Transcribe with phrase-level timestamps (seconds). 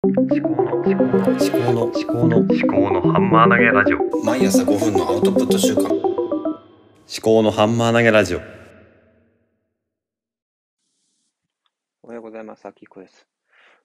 [0.00, 6.00] 思考の思考の思考の思考の思考のハンマー投げラジオ毎朝5分のアウトプット週間思
[7.20, 8.40] 考のハンマー投げラジオ
[12.04, 12.64] おはようございます。
[12.66, 13.26] あきこです。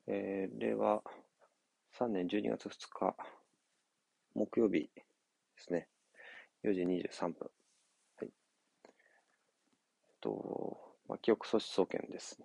[0.05, 1.01] えー、令和
[1.97, 3.15] 3年12月2日、
[4.35, 5.03] 木曜日で
[5.57, 5.87] すね。
[6.63, 7.49] 4時23分。
[8.17, 8.27] はい。
[8.27, 8.31] えっ
[10.21, 10.77] と、
[11.09, 12.39] まあ、記憶喪失総研です。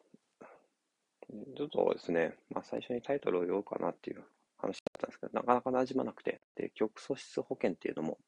[1.57, 4.25] ちょっとですね、まあ、最初にタイトルを言おうかなっていう
[4.57, 8.19] 話だったんですけど、なかなか馴染まなくて、で、記憶喪失保険っていうのも、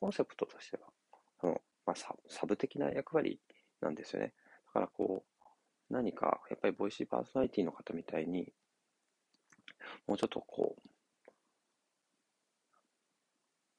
[0.00, 0.84] コンセプトとしては、
[1.40, 3.40] そのまあ、ササブ的な役割
[3.80, 4.32] なんですよね。
[4.66, 5.24] だからこ
[5.90, 8.52] う、何か、やっぱりボイシーパーソナリティの方みたいに、
[10.06, 10.88] もうちょっとこう、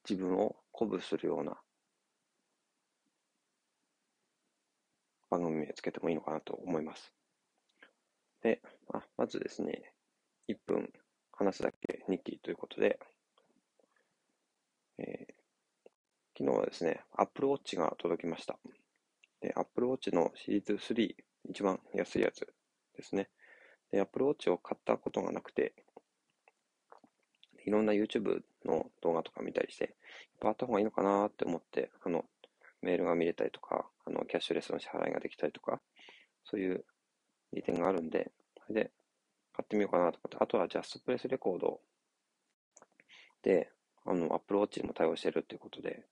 [0.08, 1.58] 自分を鼓舞するような
[5.32, 7.12] 番組名つけてもいいのかなと思います。
[8.46, 8.62] で、
[8.94, 9.92] まあ、まずですね、
[10.48, 10.94] 1分
[11.32, 13.00] 話すだけ日記ということで、
[15.00, 15.36] えー
[16.38, 18.60] 昨日はですね、Apple Watch が届きました。
[19.40, 21.16] で、Apple Watch のシリーズ3、
[21.50, 22.46] 一番安いやつ
[22.98, 23.30] ですね。
[23.90, 25.74] で、Apple Watch を買ったことがなくて、
[27.66, 29.94] いろんな YouTube の動画とか見たりして、やっ
[30.42, 32.26] ぱあった方がいいのかなって思って、あの、
[32.82, 35.80] メールが見れたりとか、あの、キャッシュレスの支払いができたりとか、
[36.44, 36.84] そういう
[37.54, 38.30] 利点があるんで、
[38.68, 38.92] それで
[39.54, 41.80] 買ってみようかなと思って、あとはジャストプレスレコード
[43.44, 43.70] で、
[44.06, 46.04] あの、Apple Watch にも対応してるっていうことで、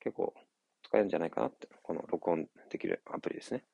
[0.00, 0.34] 結構
[0.82, 3.64] 使えるんじゃないかなって、この録音できるアプリですね。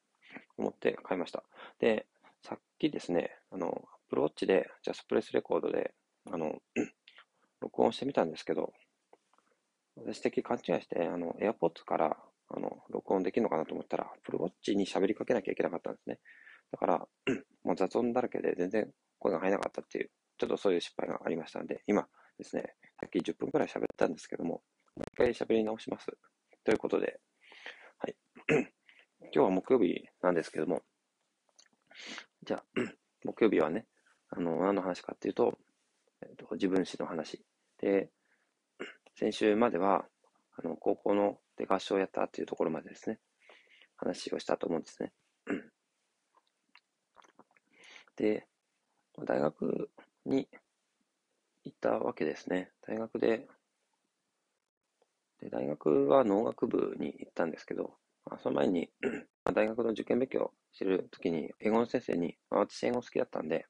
[0.56, 1.42] 思って買いました。
[1.78, 2.06] で、
[2.42, 5.94] さっきですね、あの、Apple Watch で、ジャスプレスレコードで、
[6.30, 6.60] あの、
[7.60, 8.72] 録音してみたんですけど、
[9.96, 12.16] 私的勘違いして、あの、AirPods から、
[12.48, 16.18] あの、録音できるのかなと思ったら、Apple Watch に喋りかけなきゃいけなかったんですね。
[16.72, 17.08] だから、
[17.64, 22.06] もう雑音だらけで全然声が入らなかったっていう、ちょっとそういう失敗がありましたので、今
[22.38, 24.62] ですね、さっき10分くらい喋ったんですけども、も
[24.98, 26.06] う一回喋り直します。
[26.64, 27.20] ということで、
[27.98, 28.16] はい。
[29.20, 30.82] 今日は木曜日なんですけども、
[32.42, 32.64] じゃあ、
[33.24, 33.86] 木曜日はね、
[34.30, 35.58] あの、何の話かっていうと、
[36.22, 37.44] えっと、自分史の話。
[37.78, 38.10] で、
[39.14, 40.06] 先週までは、
[40.56, 43.18] あの、高校ので合唱をやったっていうところまでですね、
[43.96, 45.12] 話をしたと思うんですね。
[48.16, 48.46] で、
[49.26, 49.90] 大学
[50.26, 50.48] に
[51.64, 52.70] 行ったわけですね。
[52.86, 53.46] 大学で、
[55.40, 58.90] で大学は農学部に行ったんですけど、まあその前に
[59.54, 63.66] 大学の受験勉強をしてるときに、英語の先生に、まあ私英語好きだったんで、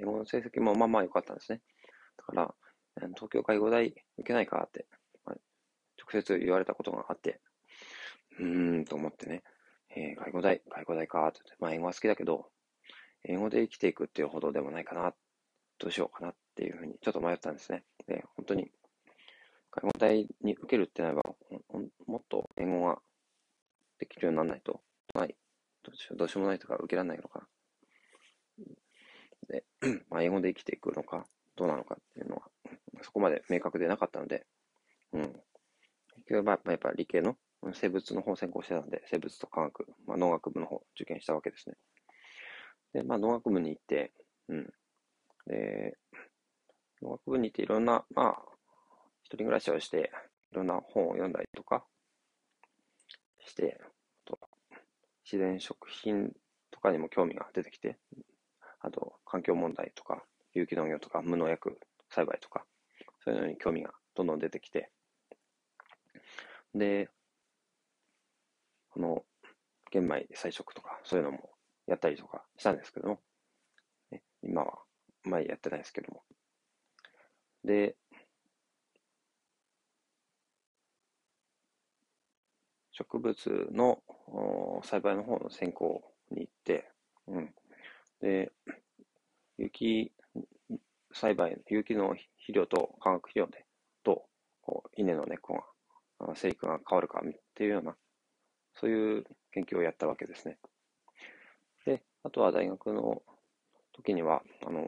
[0.00, 1.60] 英語の成績もまあまあ良かったんですね。
[2.16, 2.54] だから、
[3.16, 4.86] 東京外語大受けないかって、
[5.24, 5.36] まあ
[5.98, 7.40] 直接言われたことがあって、
[8.38, 9.42] うーんと思ってね、
[9.90, 12.50] えー外語大、外語大かってって、まあ英語は好きだけど、
[13.28, 15.14] 英語で生きていくっていうほどでもないかな、
[15.78, 17.84] どうしようかなっていうふうにちょっと迷ったんですね。
[18.06, 18.70] で、本当に、
[19.70, 21.22] 外語大に受けるってなれば、
[22.06, 22.98] もっと英語が
[23.98, 24.80] できるようにならないと、
[25.14, 25.36] ない、
[25.84, 27.46] どうしようどうしようもないとか受けられないのか。
[29.48, 29.64] で、
[30.08, 32.50] まあ、英語で生きていくのか、どうなのかっていうのは、
[33.02, 34.46] そこまで明確でなかったので、
[35.12, 35.32] うん。
[36.16, 37.36] 結局、まあ、やっぱり理系の
[37.74, 41.76] 生物の方を専攻してたんで、生物と科学、まあ、農学部の方を受験したわけですね。
[42.92, 44.12] で、まあ、農学部に行って、
[44.48, 44.72] うん。
[45.46, 45.96] で、
[47.02, 48.42] 農学部に行っていろんな、まあ、
[49.22, 50.10] 一人暮らしをして、
[50.52, 51.84] いろんな本を読んだりとか
[53.40, 53.78] して、
[54.24, 54.38] と
[55.24, 56.32] 自然食品
[56.70, 57.98] とかにも興味が出てきて、
[58.80, 60.22] あと環境問題とか、
[60.54, 61.78] 有機農業とか、無農薬
[62.10, 62.64] 栽培とか、
[63.24, 64.90] そういうのに興味がどんどん出てきて、
[66.74, 67.10] で、
[68.90, 69.24] この
[69.90, 71.50] 玄米菜食とか、そういうのも
[71.88, 73.20] やったりとかしたんですけども、
[74.10, 74.78] ね、今は、
[75.24, 76.22] 前やってないですけども。
[77.64, 77.96] で、
[82.92, 84.02] 植物の
[84.84, 86.90] 栽培の方の専攻に行って、
[87.26, 87.54] うん。
[88.20, 88.52] で、
[89.56, 90.12] 有機
[91.12, 93.64] 栽培、有機の肥料と化学肥料で、
[94.04, 94.26] と、
[94.62, 95.64] こう稲の根っこ
[96.20, 97.96] が、生育が変わるかっていうような、
[98.74, 100.58] そういう研究をやったわけですね。
[102.24, 103.22] あとは大学の
[103.92, 104.86] 時には、あの、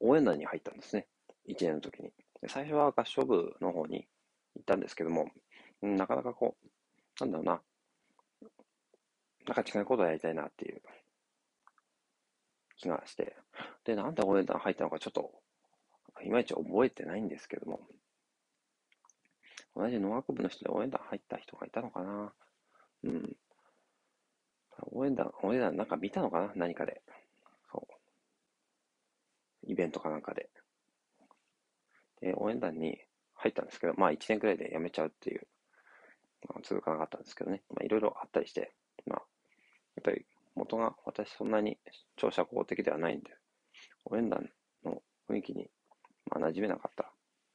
[0.00, 1.06] 応援団に入ったんですね。
[1.46, 2.12] 1年の時に。
[2.48, 4.06] 最初は合唱部の方に
[4.56, 5.30] 行ったんですけども、
[5.80, 6.66] なかなかこう、
[7.20, 7.62] なんだろうな、
[9.46, 10.82] なんか違うことをやりたいなっていう
[12.76, 13.36] 気がして、
[13.84, 15.32] で、なんで応援団入ったのかちょっと、
[16.24, 17.80] いまいち覚えてないんですけども、
[19.74, 22.32] 同じ農学部の人で応援団入った人がいたのかな
[23.04, 23.36] うん。
[24.92, 26.52] 応援団、応援団なんか見たのかな？
[26.54, 27.02] 何かで。
[27.72, 29.70] そう。
[29.70, 30.50] イベントかなんかで。
[32.20, 32.98] で、応援団に
[33.34, 35.46] 入ったんですけど、まあ1年くらいで辞めちゃうっていう、
[36.48, 38.72] まあ、続かなかったんですけどね、まあいろいろあったりして、
[39.06, 39.22] まあ、
[39.96, 41.78] やっぱり元が私そんなに
[42.16, 43.30] 超社交的ではないんで、
[44.04, 44.48] 応援団
[44.84, 45.70] の雰囲気に、
[46.30, 47.06] まあ、馴染めなかったっ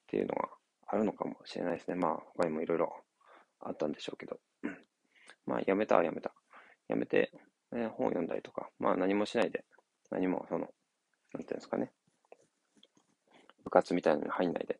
[0.07, 0.49] ていうのが
[0.87, 1.95] あるのかもしれないですね。
[1.95, 2.93] まあ他にもいろいろ
[3.59, 4.39] あったんでしょうけど。
[5.45, 6.33] まあ辞めたは辞めた。
[6.89, 7.31] 辞めて、
[7.71, 9.65] ね、本を読んだりとか、まあ何もしないで、
[10.11, 10.67] 何もその、
[11.33, 11.91] なんていうんですかね、
[13.63, 14.79] 部活みたいなのに入んないで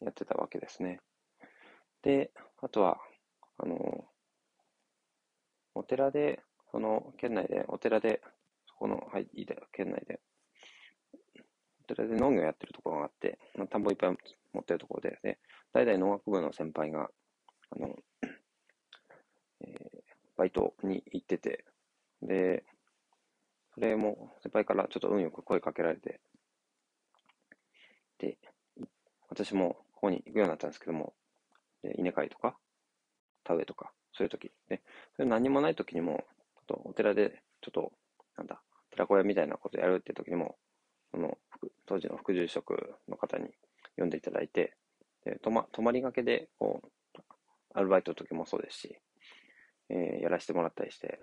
[0.00, 1.00] やってたわけですね。
[2.02, 2.30] で、
[2.62, 2.98] あとは、
[3.58, 4.04] あの、
[5.74, 8.20] お寺で、その県内で、お寺で、
[8.66, 10.20] そこの、はい、いいだよ、県内で、
[11.82, 14.16] お寺で農業やってるところがあって、まあ田んぼいっぱい
[14.52, 15.38] 持ってるところで、で、
[15.72, 17.08] 代々農学部の先輩が、
[17.70, 17.94] あの、
[19.60, 19.93] えー、
[20.36, 21.64] バイトに行ってて、
[22.22, 22.64] で、
[23.74, 26.20] それも先輩からちょっと運よく声かけられて、
[28.18, 28.38] で、
[29.28, 31.14] 私もここに行くようになったんですけども、
[31.82, 32.56] で稲刈りとか、
[33.44, 34.82] 田植えとか、そういう時で、
[35.16, 36.24] それ何もない時にも、
[36.68, 37.92] ちょっとお寺で、ちょっと、
[38.36, 40.56] なんだ、寺子屋みたいなことやるって時にも、
[41.10, 41.36] その、
[41.86, 43.48] 当時の副住職の方に
[43.96, 44.76] 呼んでいただいて、
[45.24, 46.88] で泊ま泊まりがけで、こう、
[47.74, 48.98] アルバイトの時もそうですし、
[49.90, 51.20] えー、やらせてもらったりして、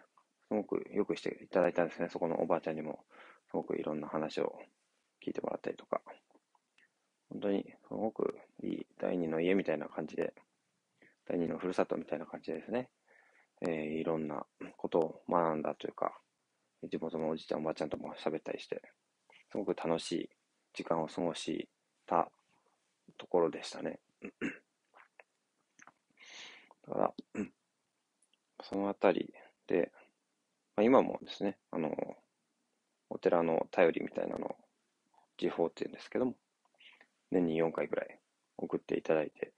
[0.47, 2.09] すごくよくしていただいたんですね。
[2.09, 3.05] そこのおばあちゃんにも、
[3.49, 4.59] すごくいろんな話を
[5.25, 6.01] 聞いてもらったりとか。
[7.29, 10.33] 本当に、すごくいい第二の家みたいな感じで、
[11.27, 12.89] 第二のふるさとみたいな感じですね。
[13.61, 16.19] えー、いろんなことを学んだというか、
[16.83, 18.81] 地元のおじいちゃんおばあちゃんとも喋ったりして、
[19.51, 20.29] すごく楽しい
[20.73, 21.69] 時間を過ごし
[22.05, 22.31] た
[23.17, 23.99] ところでしたね。
[26.87, 27.13] だから、
[28.71, 29.33] そのあたり
[29.67, 29.91] で、
[30.77, 31.91] まあ、今もですね、あの、
[33.09, 34.55] お寺の頼りみたいなのを、
[35.37, 36.35] 時報っていうんですけども、
[37.31, 38.19] 年に4回ぐらい
[38.57, 39.51] 送っていただいて、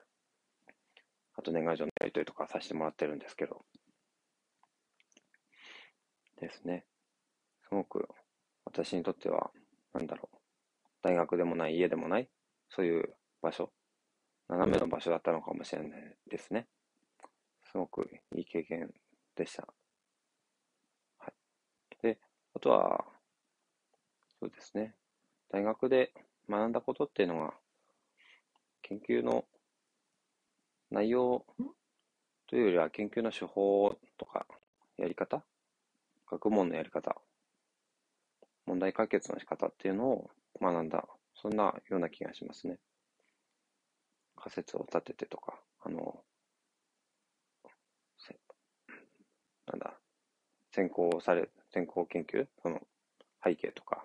[1.36, 3.64] あと年賀状のやり取りとかさせてもらってるんですけど、
[6.40, 6.84] ですね。
[7.68, 8.08] すごく
[8.64, 9.50] 私にとっては、
[9.92, 10.36] なんだろう、
[11.02, 12.28] 大学でもない、家でもない、
[12.68, 13.70] そういう場所、
[14.48, 16.66] 斜めの場所だったのかもしれないですね。
[17.70, 18.92] すごくいい経験
[19.36, 19.66] でした。
[21.18, 21.34] はい。
[22.02, 22.18] で、
[22.54, 23.04] あとは、
[24.38, 24.94] そうですね。
[25.50, 26.12] 大学で
[26.48, 27.54] 学んだことっていうのが、
[28.82, 29.44] 研究の
[30.90, 31.44] 内容
[32.46, 34.46] というよりは研究の手法とか
[34.96, 35.44] やり方、
[36.30, 37.16] 学問のやり方、
[38.66, 42.78] 問題解決の仕方っていうのを学んだ、そんなような気がしますね。
[44.36, 46.22] 仮説を立ててとか、あの、
[49.74, 49.94] なんだ、
[50.72, 52.80] 先行され、先行研究、その
[53.42, 54.04] 背景とか、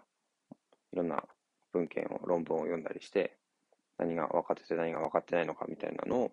[0.92, 1.24] いろんな
[1.72, 3.38] 文献を、論文を読んだりして、
[4.00, 6.32] 何が分かってて何が分かってないのかみたいなのを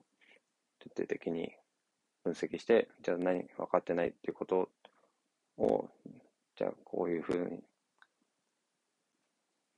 [0.79, 1.53] 徹底的に
[2.25, 4.71] 分析して、じゃあ何分かってないっていうこと
[5.59, 5.91] を、
[6.57, 7.63] じゃあこういうふうに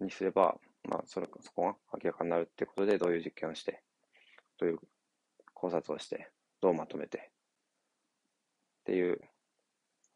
[0.00, 0.56] にすれば、
[0.88, 3.82] まあそれ、そこが明らかになるっていうことで、どういう実験をして、
[4.58, 4.78] どういう
[5.55, 7.22] 考察をして、どうまとめて、っ
[8.84, 9.20] ていう、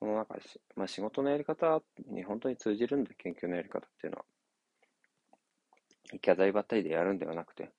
[0.02, 0.40] この中で、
[0.74, 4.24] まあ仕事のやり方に本当に通じるんで、研究のやり方っていうのは。
[6.12, 7.70] 行き当たりばったりでやるんではなくて、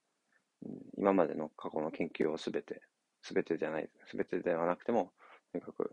[0.97, 2.81] 今までの過去の研究をすべて、
[3.21, 5.11] すべてじゃない、すべてではなくても、
[5.51, 5.91] とにかく、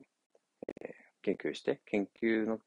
[0.81, 2.61] えー、研究して、研究の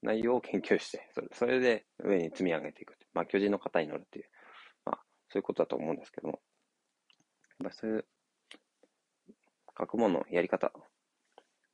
[0.00, 2.96] 内容を研究して、それそれで上に積み上げていく。
[3.12, 4.30] まあ、巨人の型に乗るっていう、
[4.86, 6.40] まあ、そういうことだと思うんですけども、
[7.60, 8.06] やっぱそういう
[9.76, 10.72] 学問のやり方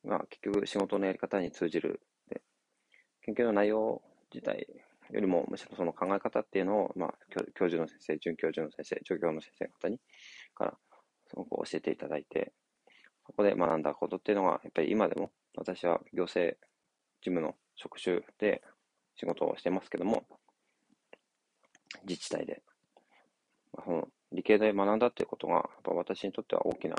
[0.07, 2.43] が結局仕事のやり方に通じるで、
[3.23, 4.67] 研究の内容自体
[5.11, 7.15] よりも、むしろその考え方っていうのを、まあ、
[7.55, 10.01] 教授の先生、准教授の先生、助教の先生方に、
[10.55, 10.75] から、
[11.29, 12.53] すごく教えていただいて、
[13.27, 16.57] そこで学んだことっていうのが、やっぱり今でも、私は行政
[17.23, 18.63] 事務の職種で
[19.17, 20.25] 仕事をしてますけども、
[22.07, 22.63] 自治体で。
[23.73, 26.97] まあ、その理系で学んだっていうことが、やっぱ私にとっては大きな、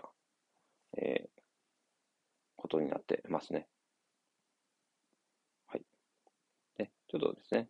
[0.97, 1.36] えー、
[2.57, 3.67] ことになってますね。
[5.67, 5.85] はい。
[6.77, 7.69] で、ちょっとですね、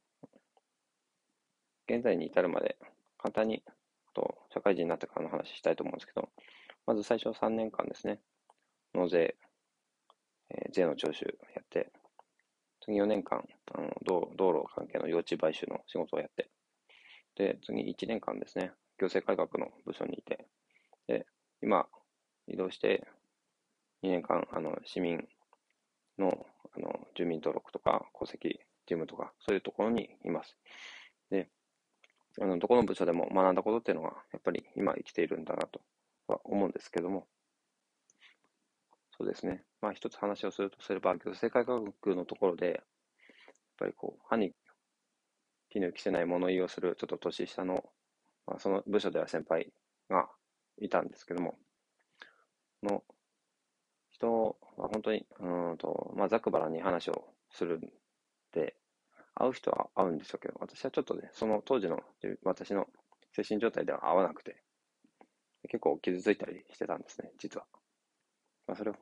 [1.87, 2.77] 現在に至るまで
[3.17, 3.63] 簡単に
[4.17, 6.29] と社会人になってからの話したいと思うんですけど、
[6.87, 8.19] まず最初3年間ですね、
[8.95, 9.35] 納税、
[10.49, 11.91] えー、税の徴収やって、
[12.81, 16.49] 次4年間、あの道道路関係の用地買収の仕事をやって、
[17.35, 20.47] で、次1年間ですね、行政改革の部署にいて、
[21.07, 21.27] で、
[21.61, 21.87] 今、
[22.47, 23.05] 移動して
[24.07, 25.27] 2年間、あの、市民
[26.17, 26.45] の、
[26.75, 30.57] あの、住民登録とか、戸籍事務とか、そういうところにいます。
[31.29, 31.49] で、
[32.41, 35.81] あの、どこの部署でも学んだことっていうのが、やっぱり今生きているんだなと
[36.27, 37.27] は思うんですけども、
[39.17, 39.63] そうですね。
[39.81, 41.81] まあ一つ話をするとすれば、行政改革
[42.15, 42.85] のところで、やっ
[43.79, 44.53] ぱりこう、歯に
[45.69, 47.83] 気の着せない物言いをするちょっと年下の、
[48.45, 49.73] まあ、その部署では先輩
[50.09, 50.29] が
[50.79, 51.57] いたんですけども、
[52.83, 53.03] の
[54.17, 57.81] 人は本当に、うんと、まあ、ざくばらに話をするん
[58.53, 58.75] で、
[59.35, 62.01] 会う人は会うんでしょうけど、私はちょっとね、その当時の
[62.43, 62.87] 私の
[63.33, 64.63] 精神状態では合わなくて、
[65.69, 67.65] 結構傷ついたりしてたんですね、実は。
[68.67, 68.93] まあ、それを、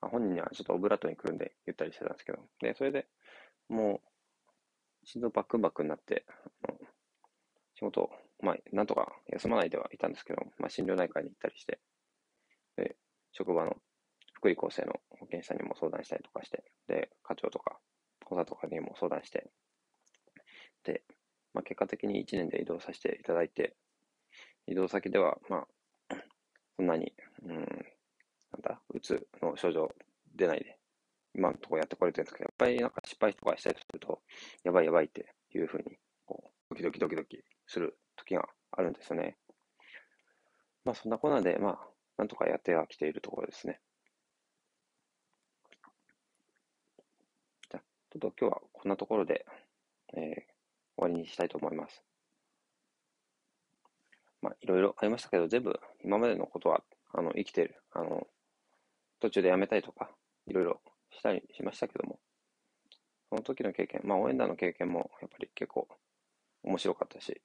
[0.00, 3.06] まあ、本人にはちょっとオブラートに来るんで言ったりしてたんですけど、で、それで
[3.68, 6.24] もう、心臓バックバックになって、
[7.74, 11.80] 仕事を、まあ、なんとか休まないではいたんですけど、まあ、心療内科に行ったりして、
[12.76, 12.96] で、
[13.32, 13.76] 職場の
[14.42, 17.78] 福利厚生の保険者にも相談したりとかして、で、課長とか
[18.24, 19.46] 講座とかにも相談して、
[20.82, 21.04] で、
[21.54, 23.76] まあ、結果的に1年で移動させていただいて、
[24.66, 25.58] 移動先では、ま
[26.08, 26.16] あ、
[26.76, 27.12] そんなに、
[27.44, 27.66] うん、なん
[28.60, 29.94] だ、うつの症状
[30.34, 30.76] 出ないで、
[31.36, 34.22] 今のところやってこれてるんですけど、やっぱりなんか失敗とかしたりすると、
[34.64, 35.96] やばいやばいっていうふうに、
[36.26, 39.36] こう、ドキドキドキドキする時があるんですよね。
[40.84, 41.78] まあそんなこんなで、まあ、
[42.18, 43.80] なんとかやってはきているところですね。
[47.70, 47.82] じゃあ、
[48.12, 49.46] ちょっと今日はこんなところで、
[50.14, 50.36] えー、終
[50.98, 52.02] わりにしたいと思います。
[54.42, 56.82] まあ、いろいろありましたけど、全部今までのことは、
[57.14, 57.82] あの、生きてる。
[57.92, 58.26] あの、
[59.20, 60.10] 途中でやめたいとか、
[60.46, 62.18] いろいろしたりしましたけども、
[63.30, 65.88] その時の経験、まあ応援団の経験もやっぱり結構
[66.64, 67.40] 面白かったし、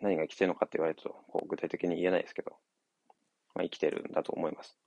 [0.00, 2.52] 何が生きてるのかって言われるとこう具体的に言えないですけど、
[3.56, 4.78] まあ、生きてるんだと思います。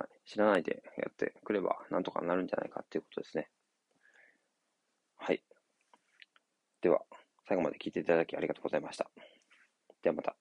[0.00, 3.50] はい、知らないでやってくればなんとかなるんじゃないかっていうことですね。
[5.18, 5.44] はい。
[6.80, 7.02] では、
[7.46, 9.10] 最後まで聞いていただきありがとうございました。
[10.02, 10.36] ではまた。